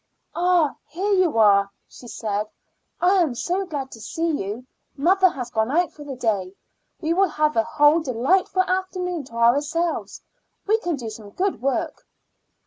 "Ah! 0.33 0.73
here 0.87 1.13
you 1.13 1.37
are," 1.37 1.69
she 1.87 2.07
said. 2.07 2.49
"I 2.99 3.21
am 3.21 3.35
so 3.35 3.67
glad 3.67 3.91
to 3.91 4.01
see 4.01 4.31
you. 4.31 4.65
Mother 4.97 5.29
has 5.29 5.51
gone 5.51 5.69
out 5.69 5.91
for 5.93 6.03
the 6.03 6.15
day; 6.15 6.55
we 7.01 7.13
will 7.13 7.29
have 7.29 7.55
a 7.55 7.63
whole 7.63 7.99
delightful 7.99 8.63
afternoon 8.63 9.25
to 9.25 9.33
ourselves. 9.35 10.23
We 10.65 10.79
can 10.79 10.95
do 10.95 11.11
some 11.11 11.29
good 11.29 11.61
work." 11.61 12.07